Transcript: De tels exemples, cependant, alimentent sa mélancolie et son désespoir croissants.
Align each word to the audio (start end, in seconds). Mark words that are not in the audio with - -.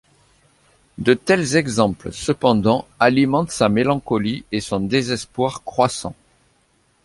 De 0.97 1.13
tels 1.13 1.57
exemples, 1.57 2.11
cependant, 2.11 2.87
alimentent 2.99 3.51
sa 3.51 3.69
mélancolie 3.69 4.43
et 4.51 4.59
son 4.59 4.79
désespoir 4.79 5.61
croissants. 5.63 6.15